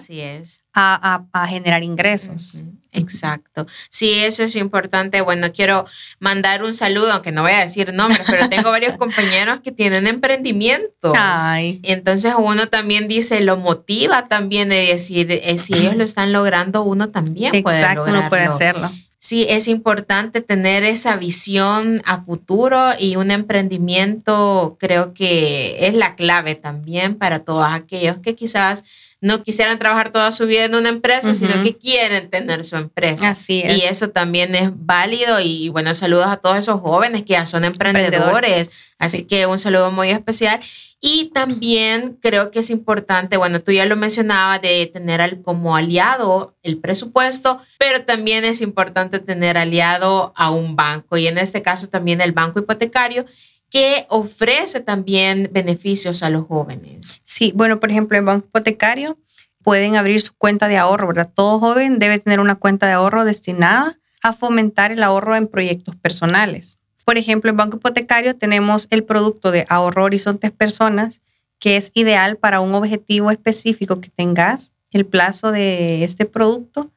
A, 0.75 1.25
a, 1.33 1.49
generar 1.49 1.83
ingresos. 1.83 2.59
Exacto. 2.93 3.67
Sí, 3.89 4.19
eso 4.19 4.43
es 4.43 4.55
importante. 4.57 5.23
Bueno, 5.23 5.51
quiero 5.51 5.87
mandar 6.19 6.63
un 6.63 6.75
saludo, 6.75 7.11
aunque 7.13 7.33
no 7.33 7.41
voy 7.41 7.53
a 7.53 7.61
decir 7.61 7.95
nombres, 7.95 8.21
pero 8.29 8.51
tengo 8.51 8.71
varios 8.71 8.99
compañeros 8.99 9.61
que 9.61 9.73
tienen 9.73 10.07
emprendimientos. 10.07 11.15
Ay. 11.17 11.81
Entonces 11.85 12.35
uno 12.37 12.67
también 12.67 13.09
dice, 13.09 13.41
lo 13.41 13.57
motiva 13.57 14.29
también 14.29 14.69
de 14.69 14.89
decir, 14.89 15.33
eh, 15.33 15.59
si 15.59 15.73
ellos 15.73 15.97
lo 15.97 16.05
están 16.05 16.35
logrando, 16.35 16.83
uno 16.83 17.09
también 17.09 17.63
puede 17.63 17.81
lograrlo. 17.81 18.05
uno 18.05 18.29
puede 18.29 18.43
hacerlo 18.43 18.91
sí 19.21 19.47
es 19.49 19.69
importante 19.69 20.41
tener 20.41 20.83
esa 20.83 21.17
visión 21.17 22.03
a 22.07 22.23
futuro 22.23 22.91
y 22.99 23.17
un 23.17 23.31
emprendimiento 23.31 24.77
creo 24.81 25.13
que 25.13 25.87
es 25.87 25.95
la 25.95 26.17
clave 26.17 26.55
también 26.55 27.15
para 27.15 27.41
todos 27.41 27.67
aquellos 27.71 28.19
que 28.19 28.35
quizás 28.35 28.83
no 29.21 29.43
quisieran 29.43 29.79
trabajar 29.79 30.11
toda 30.11 30.33
su 30.33 30.47
vida 30.47 30.65
en 30.65 30.75
una 30.75 30.89
empresa, 30.89 31.35
sino 31.35 31.63
que 31.63 31.77
quieren 31.77 32.31
tener 32.31 32.65
su 32.65 32.77
empresa. 32.77 33.29
Así 33.29 33.61
es. 33.63 33.77
Y 33.77 33.83
eso 33.83 34.09
también 34.09 34.55
es 34.55 34.71
válido. 34.73 35.41
Y 35.41 35.69
bueno, 35.69 35.93
saludos 35.95 36.29
a 36.29 36.39
todos 36.39 36.57
esos 36.57 36.81
jóvenes 36.81 37.25
que 37.25 37.35
ya 37.35 37.45
son 37.45 37.65
emprendedores. 37.65 38.71
Así 38.99 39.25
que 39.25 39.45
un 39.45 39.59
saludo 39.59 39.93
muy 39.93 40.09
especial. 40.09 40.59
Y 41.01 41.31
también 41.33 42.19
creo 42.21 42.51
que 42.51 42.59
es 42.59 42.69
importante, 42.69 43.39
bueno, 43.39 43.63
tú 43.63 43.73
ya 43.73 43.87
lo 43.87 43.97
mencionabas, 43.97 44.61
de 44.61 44.87
tener 44.93 45.41
como 45.41 45.75
aliado 45.75 46.55
el 46.63 46.79
presupuesto, 46.79 47.61
pero 47.79 48.05
también 48.05 48.45
es 48.45 48.61
importante 48.61 49.19
tener 49.19 49.57
aliado 49.57 50.35
a 50.37 50.51
un 50.51 50.77
banco 50.77 51.17
y 51.17 51.27
en 51.27 51.39
este 51.39 51.63
caso 51.63 51.89
también 51.89 52.21
el 52.21 52.33
banco 52.33 52.59
hipotecario 52.59 53.25
que 53.71 54.05
ofrece 54.09 54.81
también 54.81 55.49
beneficios 55.53 56.23
a 56.23 56.29
los 56.29 56.47
jóvenes. 56.47 57.23
Sí, 57.25 57.53
bueno, 57.55 57.81
por 57.81 57.91
ejemplo, 57.91 58.19
el 58.19 58.25
banco 58.25 58.49
hipotecario 58.49 59.17
pueden 59.63 59.97
abrir 59.97 60.21
su 60.21 60.35
cuenta 60.35 60.69
de 60.69 60.77
ahorro, 60.77 61.07
¿verdad? 61.07 61.31
Todo 61.33 61.59
joven 61.59 61.99
debe 61.99 62.19
tener 62.19 62.41
una 62.41 62.57
cuenta 62.57 62.87
de 62.87 62.95
ahorro 62.95 63.25
destinada 63.25 63.99
a 64.23 64.33
fomentar 64.33 64.93
el 64.93 65.03
ahorro 65.03 65.37
en 65.37 65.47
proyectos 65.47 65.97
personales. 65.97 66.80
Por 67.11 67.19
ejemplo, 67.19 67.51
en 67.51 67.57
Banco 67.57 67.79
Hipotecario 67.79 68.37
tenemos 68.37 68.87
el 68.91 69.03
producto 69.03 69.51
de 69.51 69.65
ahorro 69.69 70.05
horizontes 70.05 70.53
personas, 70.53 71.23
que 71.59 71.77
es 71.77 71.91
ideal 71.95 72.37
para 72.37 72.61
un 72.61 72.73
objetivo 72.73 73.33
específico 73.33 74.01
que 74.01 74.11
tengas. 74.11 74.71
El 74.93 75.07
plazo 75.07 75.51
de 75.51 76.05
este 76.05 76.25
producto 76.25 76.93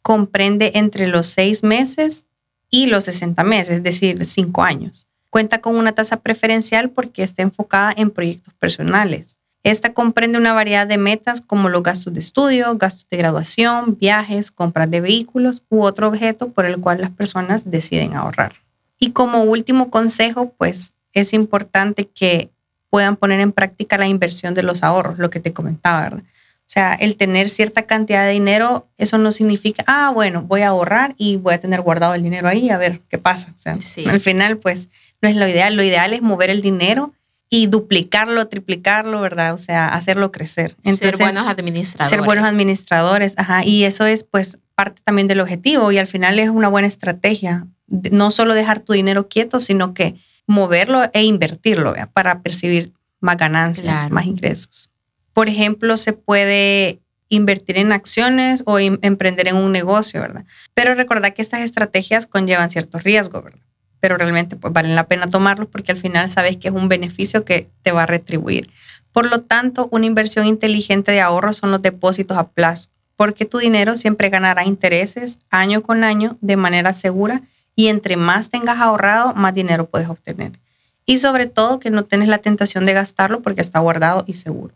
comprende 0.00 0.72
entre 0.76 1.08
los 1.08 1.26
seis 1.26 1.62
meses 1.62 2.24
y 2.70 2.86
los 2.86 3.04
60 3.04 3.44
meses, 3.44 3.74
es 3.74 3.82
decir, 3.82 4.24
cinco 4.24 4.62
años. 4.62 5.06
Cuenta 5.28 5.60
con 5.60 5.76
una 5.76 5.92
tasa 5.92 6.16
preferencial 6.20 6.88
porque 6.88 7.22
está 7.22 7.42
enfocada 7.42 7.92
en 7.94 8.10
proyectos 8.10 8.54
personales. 8.54 9.36
Esta 9.62 9.92
comprende 9.92 10.38
una 10.38 10.54
variedad 10.54 10.86
de 10.86 10.96
metas 10.96 11.42
como 11.42 11.68
los 11.68 11.82
gastos 11.82 12.14
de 12.14 12.20
estudio, 12.20 12.78
gastos 12.78 13.06
de 13.10 13.18
graduación, 13.18 13.98
viajes, 13.98 14.52
compras 14.52 14.90
de 14.90 15.02
vehículos 15.02 15.62
u 15.68 15.82
otro 15.82 16.08
objeto 16.08 16.48
por 16.48 16.64
el 16.64 16.80
cual 16.80 17.02
las 17.02 17.10
personas 17.10 17.70
deciden 17.70 18.14
ahorrar. 18.14 18.54
Y 19.00 19.10
como 19.10 19.42
último 19.42 19.90
consejo, 19.90 20.52
pues 20.56 20.94
es 21.12 21.32
importante 21.32 22.06
que 22.06 22.50
puedan 22.90 23.16
poner 23.16 23.40
en 23.40 23.50
práctica 23.50 23.98
la 23.98 24.06
inversión 24.06 24.54
de 24.54 24.62
los 24.62 24.82
ahorros, 24.82 25.18
lo 25.18 25.30
que 25.30 25.40
te 25.40 25.52
comentaba, 25.52 26.02
¿verdad? 26.02 26.22
O 26.22 26.72
sea, 26.72 26.94
el 26.94 27.16
tener 27.16 27.48
cierta 27.48 27.82
cantidad 27.82 28.24
de 28.24 28.30
dinero, 28.30 28.86
eso 28.96 29.18
no 29.18 29.32
significa, 29.32 29.82
ah, 29.88 30.12
bueno, 30.14 30.42
voy 30.42 30.62
a 30.62 30.68
ahorrar 30.68 31.16
y 31.18 31.36
voy 31.36 31.54
a 31.54 31.58
tener 31.58 31.80
guardado 31.80 32.14
el 32.14 32.22
dinero 32.22 32.46
ahí 32.46 32.70
a 32.70 32.78
ver 32.78 33.00
qué 33.08 33.18
pasa. 33.18 33.52
O 33.56 33.58
sea, 33.58 33.76
al 34.08 34.20
final, 34.20 34.58
pues 34.58 34.88
no 35.20 35.28
es 35.28 35.34
lo 35.34 35.48
ideal. 35.48 35.74
Lo 35.74 35.82
ideal 35.82 36.14
es 36.14 36.22
mover 36.22 36.48
el 36.48 36.62
dinero 36.62 37.12
y 37.48 37.66
duplicarlo, 37.66 38.46
triplicarlo, 38.46 39.20
¿verdad? 39.20 39.52
O 39.54 39.58
sea, 39.58 39.88
hacerlo 39.88 40.30
crecer. 40.30 40.76
ser 40.84 41.16
buenos 41.16 41.48
administradores. 41.48 42.10
Ser 42.10 42.22
buenos 42.22 42.46
administradores, 42.46 43.34
ajá. 43.36 43.64
Y 43.64 43.82
eso 43.82 44.06
es, 44.06 44.22
pues, 44.22 44.58
parte 44.76 45.02
también 45.04 45.26
del 45.26 45.40
objetivo 45.40 45.90
y 45.90 45.98
al 45.98 46.06
final 46.06 46.38
es 46.38 46.50
una 46.50 46.68
buena 46.68 46.86
estrategia 46.86 47.66
no 47.90 48.30
solo 48.30 48.54
dejar 48.54 48.80
tu 48.80 48.92
dinero 48.92 49.28
quieto, 49.28 49.60
sino 49.60 49.92
que 49.94 50.16
moverlo 50.46 51.10
e 51.12 51.22
invertirlo 51.22 51.94
para 52.12 52.40
percibir 52.42 52.92
más 53.20 53.36
ganancias, 53.36 54.10
más 54.10 54.26
ingresos. 54.26 54.90
Por 55.32 55.48
ejemplo, 55.48 55.96
se 55.96 56.12
puede 56.12 57.00
invertir 57.28 57.78
en 57.78 57.92
acciones 57.92 58.62
o 58.66 58.78
emprender 58.78 59.48
en 59.48 59.56
un 59.56 59.70
negocio, 59.70 60.20
¿verdad? 60.20 60.44
Pero 60.74 60.94
recordad 60.94 61.32
que 61.32 61.42
estas 61.42 61.60
estrategias 61.60 62.26
conllevan 62.26 62.70
cierto 62.70 62.98
riesgo, 62.98 63.42
¿verdad? 63.42 63.60
Pero 64.00 64.16
realmente 64.16 64.56
pues 64.56 64.72
valen 64.72 64.96
la 64.96 65.06
pena 65.06 65.28
tomarlos 65.28 65.68
porque 65.68 65.92
al 65.92 65.98
final 65.98 66.28
sabes 66.30 66.56
que 66.56 66.68
es 66.68 66.74
un 66.74 66.88
beneficio 66.88 67.44
que 67.44 67.68
te 67.82 67.92
va 67.92 68.02
a 68.02 68.06
retribuir. 68.06 68.70
Por 69.12 69.30
lo 69.30 69.42
tanto, 69.42 69.88
una 69.92 70.06
inversión 70.06 70.46
inteligente 70.46 71.12
de 71.12 71.20
ahorro 71.20 71.52
son 71.52 71.70
los 71.70 71.82
depósitos 71.82 72.36
a 72.36 72.48
plazo, 72.48 72.88
porque 73.14 73.44
tu 73.44 73.58
dinero 73.58 73.94
siempre 73.94 74.30
ganará 74.30 74.64
intereses 74.64 75.38
año 75.50 75.82
con 75.82 76.02
año 76.02 76.38
de 76.40 76.56
manera 76.56 76.92
segura 76.92 77.42
y 77.80 77.88
entre 77.88 78.18
más 78.18 78.50
tengas 78.50 78.78
ahorrado, 78.78 79.32
más 79.32 79.54
dinero 79.54 79.88
puedes 79.88 80.06
obtener. 80.10 80.60
Y 81.06 81.16
sobre 81.16 81.46
todo 81.46 81.80
que 81.80 81.88
no 81.88 82.04
tienes 82.04 82.28
la 82.28 82.36
tentación 82.36 82.84
de 82.84 82.92
gastarlo 82.92 83.40
porque 83.40 83.62
está 83.62 83.78
guardado 83.78 84.22
y 84.26 84.34
seguro. 84.34 84.74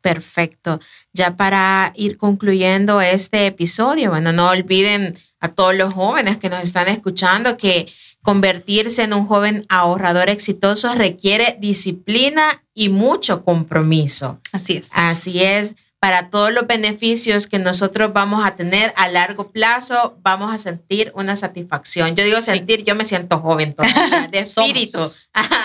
Perfecto. 0.00 0.80
Ya 1.12 1.36
para 1.36 1.92
ir 1.96 2.16
concluyendo 2.16 3.02
este 3.02 3.46
episodio, 3.46 4.08
bueno, 4.08 4.32
no 4.32 4.48
olviden 4.48 5.14
a 5.38 5.50
todos 5.50 5.74
los 5.74 5.92
jóvenes 5.92 6.38
que 6.38 6.48
nos 6.48 6.62
están 6.62 6.88
escuchando 6.88 7.58
que 7.58 7.92
convertirse 8.22 9.02
en 9.02 9.12
un 9.12 9.26
joven 9.26 9.66
ahorrador 9.68 10.30
exitoso 10.30 10.94
requiere 10.94 11.58
disciplina 11.60 12.62
y 12.72 12.88
mucho 12.88 13.44
compromiso. 13.44 14.40
Así 14.52 14.78
es. 14.78 14.92
Así 14.94 15.42
es 15.42 15.76
para 15.98 16.30
todos 16.30 16.52
los 16.52 16.66
beneficios 16.66 17.46
que 17.46 17.58
nosotros 17.58 18.12
vamos 18.12 18.44
a 18.44 18.54
tener 18.54 18.92
a 18.96 19.08
largo 19.08 19.50
plazo, 19.50 20.18
vamos 20.22 20.54
a 20.54 20.58
sentir 20.58 21.10
una 21.14 21.36
satisfacción. 21.36 22.14
Yo 22.14 22.24
digo 22.24 22.40
sentir, 22.42 22.84
yo 22.84 22.94
me 22.94 23.04
siento 23.04 23.40
joven 23.40 23.74
todavía, 23.74 24.28
de 24.30 24.38
espíritu. 24.40 24.98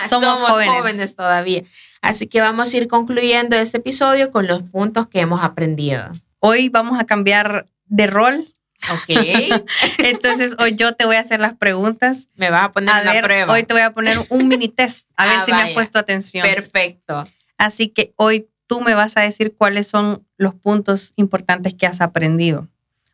somos, 0.10 0.40
jóvenes. 0.42 1.16
todavía. 1.16 1.64
Así 2.02 2.28
que 2.28 2.42
vamos 2.42 2.74
a 2.74 2.78
ir 2.78 2.88
concluyendo 2.88 3.56
este 3.56 3.78
episodio 3.78 4.32
con 4.32 4.48
los 4.48 4.64
puntos 4.64 5.08
que 5.08 5.20
hemos 5.20 5.44
aprendido. 5.44 6.12
Hoy 6.40 6.70
vamos 6.70 7.00
a 7.00 7.06
cambiar 7.06 7.68
de 7.86 8.08
rol. 8.08 8.46
Ok. 8.92 9.10
Entonces 10.00 10.56
hoy 10.58 10.76
yo 10.76 10.94
te 10.94 11.06
voy 11.06 11.18
a 11.18 11.20
hacer 11.20 11.40
las 11.40 11.54
preguntas. 11.54 12.28
Me 12.36 12.50
vas 12.50 12.64
a 12.64 12.72
poner 12.72 12.90
a 12.90 13.22
prueba. 13.22 13.54
Hoy 13.54 13.64
te 13.64 13.74
voy 13.74 13.84
a 13.84 13.92
poner 13.92 14.18
un 14.30 14.48
mini 14.48 14.70
test, 14.70 15.06
a 15.18 15.26
ver 15.28 15.36
ah, 15.38 15.46
si 15.46 15.52
me 15.52 15.62
has 15.62 15.70
puesto 15.72 16.00
atención. 16.00 16.48
Perfecto. 16.48 17.26
Así 17.58 17.90
que 17.90 18.14
hoy 18.16 18.48
tú 18.72 18.80
me 18.80 18.96
vas 18.96 19.18
a 19.18 19.22
decir 19.22 19.54
cuáles 19.58 19.86
son 19.86 20.26
los 20.38 20.54
puntos 20.54 21.12
importantes 21.18 21.74
que 21.74 21.86
has 21.88 22.00
aprendido. 22.00 22.70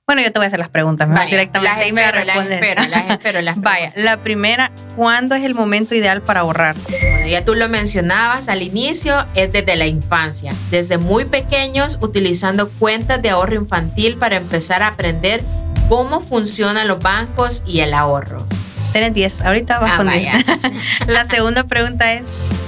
Bueno, 0.05 0.21
yo 0.21 0.31
te 0.31 0.37
voy 0.37 0.43
a 0.43 0.47
hacer 0.49 0.59
las 0.59 0.69
preguntas 0.69 1.09
directamente 1.27 1.81
las 1.81 1.93
me 1.93 2.01
las 2.03 2.37
espero, 2.37 2.81
las 2.91 3.09
espero, 3.09 3.41
las 3.41 3.59
Vaya, 3.59 3.91
la 3.95 4.17
primera, 4.17 4.71
¿cuándo 4.95 5.33
es 5.33 5.43
el 5.43 5.55
momento 5.55 5.95
ideal 5.95 6.21
para 6.21 6.41
ahorrar? 6.41 6.75
Bueno, 7.01 7.25
ya 7.25 7.43
tú 7.43 7.55
lo 7.55 7.67
mencionabas 7.69 8.49
al 8.49 8.61
inicio, 8.61 9.25
es 9.33 9.51
desde 9.51 9.75
la 9.75 9.87
infancia, 9.87 10.53
desde 10.69 10.99
muy 10.99 11.25
pequeños 11.25 11.97
utilizando 12.03 12.69
cuentas 12.69 13.19
de 13.23 13.31
ahorro 13.31 13.55
infantil 13.55 14.15
para 14.17 14.35
empezar 14.35 14.83
a 14.83 14.89
aprender 14.89 15.43
cómo 15.89 16.21
funcionan 16.21 16.87
los 16.87 16.99
bancos 16.99 17.63
y 17.65 17.79
el 17.79 17.95
ahorro. 17.95 18.45
Tienes 18.91 19.15
10, 19.15 19.41
ahorita 19.41 19.79
vas 19.79 19.91
ah, 19.95 19.97
con 19.97 20.09
10. 20.11 20.45
la 21.07 21.25
segunda 21.25 21.63
pregunta 21.63 22.13
es, 22.13 22.27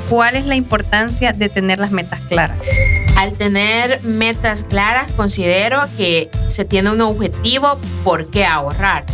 ¿Cuál 0.10 0.36
es 0.36 0.46
la 0.48 0.56
importancia 0.56 1.34
de 1.34 1.50
tener 1.50 1.78
las 1.78 1.92
metas 1.92 2.22
claras? 2.22 2.60
Al 3.16 3.34
tener 3.34 4.04
metas 4.04 4.63
claras, 4.63 5.12
considero 5.12 5.82
que 5.98 6.32
se 6.48 6.66
tiene 6.66 6.89
un 6.89 7.01
objetivo 7.01 7.78
por 8.04 8.32
qué 8.32 8.44
ahorrar. 8.44 9.06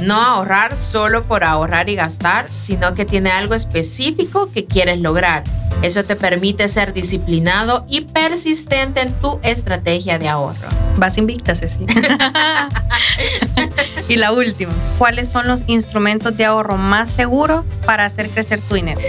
No 0.00 0.14
ahorrar 0.14 0.74
solo 0.74 1.22
por 1.24 1.44
ahorrar 1.44 1.90
y 1.90 1.96
gastar, 1.96 2.48
sino 2.54 2.94
que 2.94 3.04
tiene 3.04 3.30
algo 3.30 3.54
específico 3.54 4.50
que 4.50 4.64
quieres 4.64 5.00
lograr. 5.00 5.42
Eso 5.82 6.02
te 6.04 6.16
permite 6.16 6.66
ser 6.68 6.94
disciplinado 6.94 7.84
y 7.86 8.02
persistente 8.02 9.02
en 9.02 9.12
tu 9.20 9.40
estrategia 9.42 10.18
de 10.18 10.30
ahorro. 10.30 10.68
Vas 10.96 11.18
invicta, 11.18 11.54
Ceci. 11.54 11.84
y 14.08 14.16
la 14.16 14.32
última, 14.32 14.72
¿cuáles 14.96 15.28
son 15.28 15.46
los 15.46 15.64
instrumentos 15.66 16.34
de 16.38 16.46
ahorro 16.46 16.78
más 16.78 17.10
seguros 17.10 17.66
para 17.84 18.06
hacer 18.06 18.30
crecer 18.30 18.62
tu 18.62 18.76
dinero? 18.76 19.02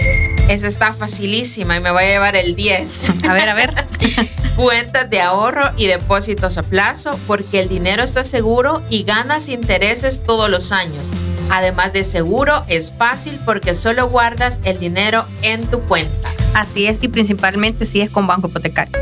Esa 0.50 0.66
está 0.66 0.92
facilísima 0.92 1.76
y 1.76 1.80
me 1.80 1.92
voy 1.92 2.02
a 2.02 2.08
llevar 2.08 2.34
el 2.34 2.56
10. 2.56 3.00
A 3.28 3.32
ver, 3.34 3.48
a 3.48 3.54
ver. 3.54 3.86
Cuentas 4.56 5.08
de 5.08 5.20
ahorro 5.20 5.70
y 5.76 5.86
depósitos 5.86 6.58
a 6.58 6.64
plazo 6.64 7.16
porque 7.28 7.60
el 7.60 7.68
dinero 7.68 8.02
está 8.02 8.24
seguro 8.24 8.82
y 8.90 9.04
ganas 9.04 9.48
intereses 9.48 10.24
todos 10.24 10.50
los 10.50 10.72
años. 10.72 11.08
Además 11.50 11.92
de 11.92 12.02
seguro, 12.02 12.64
es 12.66 12.92
fácil 12.92 13.38
porque 13.44 13.74
solo 13.74 14.08
guardas 14.08 14.60
el 14.64 14.80
dinero 14.80 15.24
en 15.42 15.66
tu 15.68 15.82
cuenta. 15.82 16.34
Así 16.52 16.86
es, 16.86 16.98
y 17.00 17.06
principalmente 17.06 17.86
si 17.86 18.00
es 18.00 18.10
con 18.10 18.26
banco 18.26 18.48
hipotecario. 18.48 18.98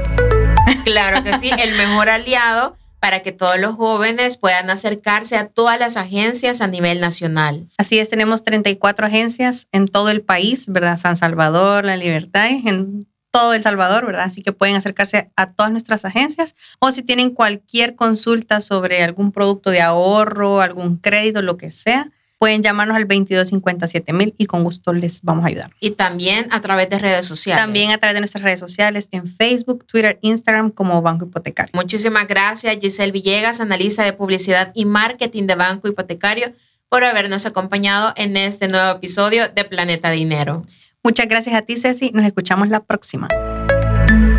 Claro 0.84 1.24
que 1.24 1.38
sí, 1.38 1.50
el 1.58 1.74
mejor 1.76 2.10
aliado 2.10 2.76
para 3.00 3.20
que 3.20 3.32
todos 3.32 3.58
los 3.58 3.76
jóvenes 3.76 4.36
puedan 4.36 4.70
acercarse 4.70 5.36
a 5.36 5.48
todas 5.48 5.78
las 5.78 5.96
agencias 5.96 6.60
a 6.60 6.66
nivel 6.66 7.00
nacional. 7.00 7.68
Así 7.78 7.98
es, 7.98 8.08
tenemos 8.08 8.42
34 8.42 9.06
agencias 9.06 9.68
en 9.72 9.86
todo 9.86 10.10
el 10.10 10.22
país, 10.22 10.66
¿verdad? 10.68 10.96
San 10.96 11.16
Salvador, 11.16 11.84
La 11.84 11.96
Libertad, 11.96 12.48
en 12.48 13.06
todo 13.30 13.54
El 13.54 13.62
Salvador, 13.62 14.06
¿verdad? 14.06 14.24
Así 14.24 14.42
que 14.42 14.52
pueden 14.52 14.76
acercarse 14.76 15.30
a 15.36 15.46
todas 15.46 15.70
nuestras 15.70 16.04
agencias 16.04 16.54
o 16.80 16.92
si 16.92 17.02
tienen 17.02 17.30
cualquier 17.30 17.94
consulta 17.94 18.60
sobre 18.60 19.02
algún 19.02 19.32
producto 19.32 19.70
de 19.70 19.80
ahorro, 19.80 20.60
algún 20.60 20.96
crédito, 20.96 21.42
lo 21.42 21.56
que 21.56 21.70
sea, 21.70 22.10
pueden 22.38 22.62
llamarnos 22.62 22.96
al 22.96 23.02
2257 23.02 24.12
mil 24.12 24.34
y 24.38 24.46
con 24.46 24.64
gusto 24.64 24.92
les 24.92 25.22
vamos 25.22 25.44
a 25.44 25.48
ayudar. 25.48 25.70
Y 25.80 25.90
también 25.90 26.46
a 26.50 26.60
través 26.60 26.88
de 26.88 26.98
redes 26.98 27.26
sociales. 27.26 27.62
También 27.62 27.90
a 27.90 27.98
través 27.98 28.14
de 28.14 28.20
nuestras 28.20 28.42
redes 28.42 28.60
sociales 28.60 29.08
en 29.12 29.26
Facebook, 29.26 29.84
Twitter, 29.86 30.18
Instagram 30.22 30.70
como 30.70 31.02
Banco 31.02 31.24
Hipotecario. 31.26 31.72
Muchísimas 31.74 32.26
gracias 32.26 32.76
Giselle 32.80 33.12
Villegas, 33.12 33.60
analista 33.60 34.04
de 34.04 34.12
publicidad 34.12 34.70
y 34.74 34.84
marketing 34.84 35.46
de 35.46 35.54
Banco 35.56 35.88
Hipotecario, 35.88 36.52
por 36.88 37.04
habernos 37.04 37.44
acompañado 37.44 38.12
en 38.16 38.36
este 38.36 38.68
nuevo 38.68 38.96
episodio 38.96 39.48
de 39.48 39.64
Planeta 39.64 40.10
Dinero. 40.10 40.64
Muchas 41.02 41.28
gracias 41.28 41.54
a 41.54 41.62
ti, 41.62 41.76
Ceci. 41.76 42.10
Nos 42.14 42.24
escuchamos 42.24 42.68
la 42.68 42.80
próxima. 42.80 43.28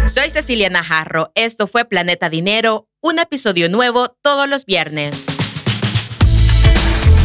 Soy 0.07 0.29
Cecilia 0.31 0.69
Najarro. 0.69 1.31
Esto 1.35 1.67
fue 1.67 1.85
Planeta 1.85 2.29
Dinero, 2.29 2.87
un 3.01 3.19
episodio 3.19 3.69
nuevo 3.69 4.09
todos 4.23 4.49
los 4.49 4.65
viernes. 4.65 5.27